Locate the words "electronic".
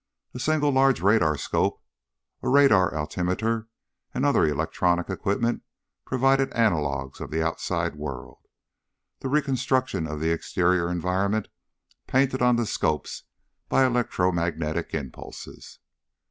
4.47-5.11